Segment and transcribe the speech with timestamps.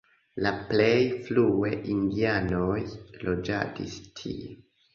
[0.45, 2.81] La plej frue indianoj
[3.29, 4.53] loĝadis tie.